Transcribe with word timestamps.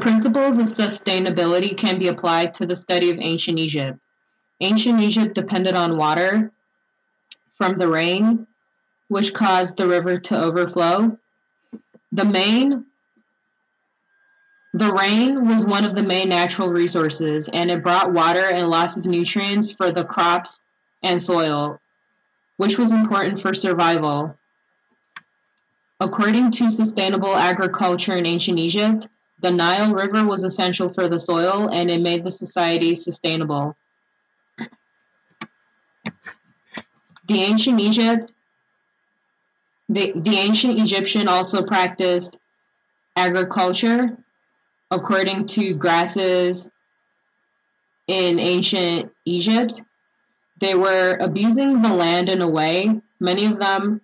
principles 0.00 0.58
of 0.58 0.66
sustainability 0.66 1.76
can 1.76 1.98
be 1.98 2.08
applied 2.08 2.54
to 2.54 2.66
the 2.66 2.76
study 2.76 3.10
of 3.10 3.18
ancient 3.18 3.58
Egypt. 3.58 3.98
Ancient 4.60 5.00
Egypt 5.00 5.34
depended 5.34 5.74
on 5.74 5.96
water 5.96 6.50
from 7.56 7.78
the 7.78 7.88
rain, 7.88 8.46
which 9.08 9.34
caused 9.34 9.76
the 9.76 9.86
river 9.86 10.18
to 10.18 10.40
overflow. 10.40 11.16
The 12.12 12.24
main 12.24 12.86
the 14.72 14.92
rain 14.92 15.48
was 15.48 15.66
one 15.66 15.84
of 15.84 15.96
the 15.96 16.02
main 16.02 16.28
natural 16.28 16.68
resources, 16.68 17.48
and 17.52 17.70
it 17.70 17.82
brought 17.82 18.12
water 18.12 18.46
and 18.50 18.70
lots 18.70 18.96
of 18.96 19.04
nutrients 19.04 19.72
for 19.72 19.90
the 19.90 20.04
crops 20.04 20.62
and 21.02 21.20
soil, 21.20 21.80
which 22.56 22.78
was 22.78 22.92
important 22.92 23.40
for 23.40 23.52
survival. 23.52 24.36
According 25.98 26.52
to 26.52 26.70
sustainable 26.70 27.34
agriculture 27.34 28.14
in 28.14 28.26
ancient 28.26 28.60
Egypt, 28.60 29.08
the 29.40 29.50
Nile 29.50 29.92
River 29.92 30.24
was 30.26 30.44
essential 30.44 30.92
for 30.92 31.08
the 31.08 31.18
soil 31.18 31.68
and 31.72 31.90
it 31.90 32.00
made 32.00 32.22
the 32.22 32.30
society 32.30 32.94
sustainable. 32.94 33.76
The 37.28 37.42
ancient 37.42 37.80
Egypt 37.80 38.32
the, 39.90 40.12
the 40.14 40.36
ancient 40.36 40.78
Egyptian 40.78 41.26
also 41.26 41.64
practiced 41.64 42.38
agriculture 43.16 44.16
according 44.92 45.46
to 45.46 45.74
grasses 45.74 46.68
in 48.06 48.38
ancient 48.38 49.10
Egypt. 49.24 49.82
They 50.60 50.76
were 50.76 51.16
abusing 51.20 51.82
the 51.82 51.92
land 51.92 52.28
in 52.28 52.40
a 52.40 52.48
way. 52.48 53.00
Many 53.18 53.46
of 53.46 53.58
them 53.58 54.00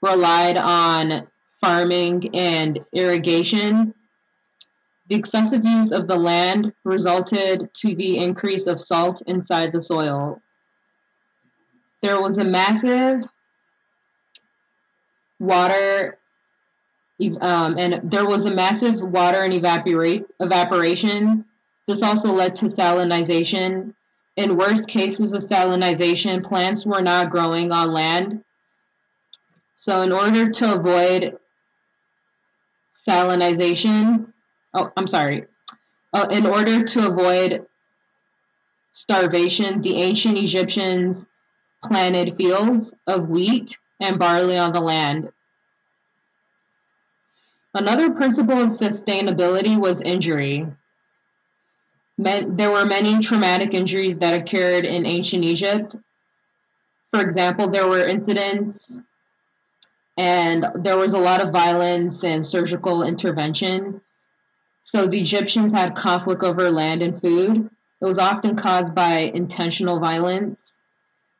relied 0.00 0.56
on 0.56 1.26
farming 1.60 2.34
and 2.34 2.80
irrigation. 2.94 3.92
The 5.08 5.16
excessive 5.16 5.64
use 5.64 5.92
of 5.92 6.08
the 6.08 6.16
land 6.16 6.72
resulted 6.84 7.72
to 7.74 7.94
the 7.94 8.18
increase 8.18 8.66
of 8.66 8.80
salt 8.80 9.22
inside 9.26 9.72
the 9.72 9.82
soil. 9.82 10.40
There 12.02 12.20
was 12.20 12.38
a 12.38 12.44
massive 12.44 13.24
water 15.38 16.18
um, 17.40 17.76
and 17.78 18.00
there 18.10 18.26
was 18.26 18.44
a 18.44 18.54
massive 18.54 19.00
water 19.00 19.42
and 19.42 19.54
evaporate, 19.54 20.26
evaporation. 20.40 21.44
This 21.86 22.02
also 22.02 22.32
led 22.32 22.56
to 22.56 22.66
salinization. 22.66 23.94
In 24.36 24.56
worst 24.56 24.88
cases 24.88 25.32
of 25.32 25.40
salinization, 25.40 26.44
plants 26.44 26.84
were 26.84 27.02
not 27.02 27.30
growing 27.30 27.70
on 27.70 27.92
land. 27.92 28.42
So, 29.76 30.02
in 30.02 30.10
order 30.10 30.50
to 30.50 30.74
avoid 30.74 31.38
salinization, 33.08 34.32
oh, 34.74 34.92
I'm 34.96 35.06
sorry, 35.06 35.44
uh, 36.12 36.26
in 36.30 36.46
order 36.46 36.82
to 36.84 37.08
avoid 37.08 37.66
starvation, 38.92 39.82
the 39.82 39.96
ancient 39.96 40.38
Egyptians 40.38 41.26
planted 41.84 42.36
fields 42.36 42.94
of 43.06 43.28
wheat 43.28 43.76
and 44.00 44.18
barley 44.18 44.56
on 44.56 44.72
the 44.72 44.80
land. 44.80 45.30
Another 47.74 48.10
principle 48.10 48.60
of 48.60 48.68
sustainability 48.68 49.76
was 49.76 50.00
injury. 50.02 50.66
There 52.16 52.70
were 52.70 52.86
many 52.86 53.18
traumatic 53.18 53.74
injuries 53.74 54.18
that 54.18 54.34
occurred 54.34 54.86
in 54.86 55.04
ancient 55.04 55.44
Egypt. 55.44 55.96
For 57.12 57.20
example, 57.20 57.68
there 57.68 57.88
were 57.88 58.06
incidents 58.06 59.00
and 60.16 60.66
there 60.76 60.96
was 60.96 61.12
a 61.12 61.18
lot 61.18 61.44
of 61.44 61.52
violence 61.52 62.22
and 62.22 62.46
surgical 62.46 63.02
intervention. 63.02 64.00
So 64.84 65.06
the 65.06 65.20
Egyptians 65.20 65.72
had 65.72 65.96
conflict 65.96 66.44
over 66.44 66.70
land 66.70 67.02
and 67.02 67.20
food. 67.20 67.70
It 68.00 68.04
was 68.04 68.18
often 68.18 68.54
caused 68.54 68.94
by 68.94 69.30
intentional 69.34 69.98
violence. 69.98 70.78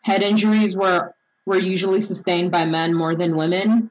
Head 0.02 0.22
injuries 0.22 0.74
were 0.74 1.14
were 1.46 1.60
usually 1.60 2.00
sustained 2.00 2.50
by 2.50 2.64
men 2.64 2.94
more 2.94 3.14
than 3.14 3.36
women. 3.36 3.90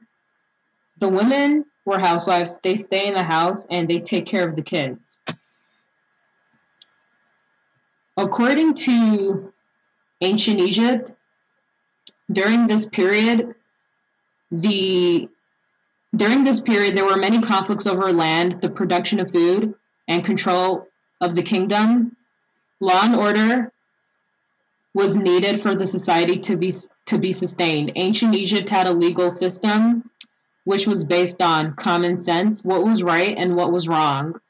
The 0.98 1.08
women 1.08 1.66
were 1.84 2.00
housewives, 2.00 2.58
they 2.64 2.74
stay 2.74 3.06
in 3.06 3.14
the 3.14 3.22
house 3.22 3.64
and 3.70 3.88
they 3.88 4.00
take 4.00 4.26
care 4.26 4.48
of 4.48 4.56
the 4.56 4.62
kids. 4.62 5.20
According 8.16 8.74
to 8.74 9.52
ancient 10.20 10.60
Egypt, 10.60 11.12
during 12.32 12.66
this 12.66 12.88
period, 12.88 13.54
the 14.50 15.28
during 16.16 16.44
this 16.44 16.60
period 16.60 16.96
there 16.96 17.04
were 17.04 17.16
many 17.16 17.40
conflicts 17.40 17.86
over 17.86 18.12
land, 18.12 18.60
the 18.60 18.68
production 18.68 19.20
of 19.20 19.30
food, 19.30 19.74
and 20.08 20.24
control 20.24 20.86
of 21.20 21.34
the 21.34 21.42
kingdom. 21.42 22.16
Law 22.80 23.00
and 23.04 23.14
order 23.14 23.72
was 24.94 25.16
needed 25.16 25.60
for 25.60 25.74
the 25.74 25.86
society 25.86 26.38
to 26.38 26.56
be 26.56 26.72
to 27.06 27.18
be 27.18 27.32
sustained. 27.32 27.92
Ancient 27.96 28.34
Egypt 28.34 28.68
had 28.68 28.86
a 28.86 28.92
legal 28.92 29.30
system 29.30 30.10
which 30.64 30.86
was 30.86 31.04
based 31.04 31.42
on 31.42 31.74
common 31.74 32.16
sense, 32.16 32.64
what 32.64 32.84
was 32.84 33.02
right 33.02 33.36
and 33.36 33.54
what 33.54 33.72
was 33.72 33.86
wrong. 33.86 34.40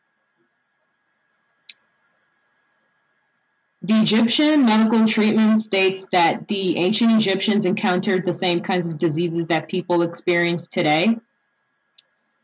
The 3.82 4.00
Egyptian 4.00 4.64
medical 4.64 5.06
treatment 5.06 5.58
states 5.58 6.06
that 6.12 6.48
the 6.48 6.78
ancient 6.78 7.12
Egyptians 7.12 7.66
encountered 7.66 8.24
the 8.24 8.32
same 8.32 8.62
kinds 8.62 8.88
of 8.88 8.96
diseases 8.96 9.44
that 9.46 9.68
people 9.68 10.02
experience 10.02 10.68
today, 10.68 11.18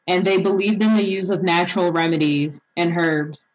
and 0.06 0.26
they 0.26 0.38
believed 0.38 0.82
in 0.82 0.94
the 0.96 1.04
use 1.04 1.30
of 1.30 1.42
natural 1.42 1.92
remedies 1.92 2.60
and 2.76 2.96
herbs. 2.96 3.48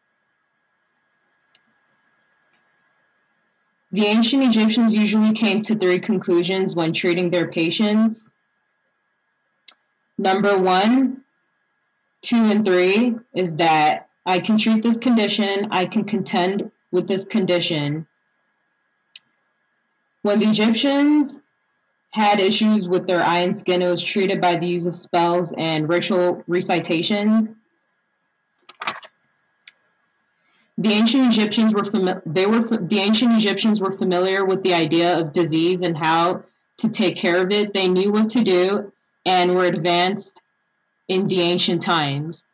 The 3.91 4.05
ancient 4.05 4.43
Egyptians 4.43 4.93
usually 4.93 5.33
came 5.33 5.61
to 5.63 5.75
three 5.75 5.99
conclusions 5.99 6.75
when 6.75 6.91
treating 6.91 7.29
their 7.29 7.47
patients. 7.47 8.29
Number 10.17 10.57
one, 10.57 11.21
two, 12.21 12.35
and 12.35 12.65
three 12.65 13.15
is 13.33 13.53
that 13.55 14.09
I 14.25 14.39
can 14.39 14.57
treat 14.57 14.83
this 14.83 14.97
condition, 14.97 15.67
I 15.71 15.85
can 15.85 16.03
contend 16.03 16.71
with 16.91 17.07
this 17.07 17.25
condition. 17.25 18.07
When 20.23 20.39
the 20.39 20.49
Egyptians 20.49 21.37
had 22.15 22.39
issues 22.39 22.87
with 22.87 23.07
their 23.07 23.21
eye 23.21 23.39
and 23.39 23.53
skin, 23.53 23.81
it 23.81 23.89
was 23.89 24.01
treated 24.01 24.39
by 24.39 24.55
the 24.55 24.65
use 24.65 24.87
of 24.87 24.95
spells 24.95 25.51
and 25.57 25.89
ritual 25.89 26.41
recitations. 26.47 27.51
The 30.77 30.93
ancient 30.93 31.27
Egyptians 31.27 31.73
were 31.73 31.81
fami- 31.81 32.21
they 32.25 32.45
were 32.45 32.61
the 32.61 32.99
ancient 32.99 33.33
Egyptians 33.33 33.81
were 33.81 33.91
familiar 33.91 34.45
with 34.45 34.63
the 34.63 34.73
idea 34.73 35.19
of 35.19 35.33
disease 35.33 35.81
and 35.81 35.97
how 35.97 36.43
to 36.77 36.87
take 36.87 37.17
care 37.17 37.43
of 37.43 37.51
it. 37.51 37.73
They 37.73 37.89
knew 37.89 38.13
what 38.13 38.29
to 38.29 38.41
do 38.41 38.93
and 39.25 39.53
were 39.53 39.65
advanced 39.65 40.39
in 41.09 41.27
the 41.27 41.41
ancient 41.41 41.81
times. 41.81 42.45